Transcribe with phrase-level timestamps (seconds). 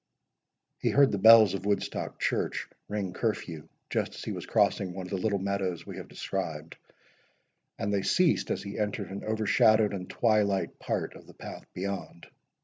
[0.79, 5.05] He heard the bells of Woodstock Church ring curfew, just as he was crossing one
[5.05, 6.75] of the little meadows we have described,
[7.77, 12.25] and they ceased as he entered an overshadowed and twilight part of the path beyond.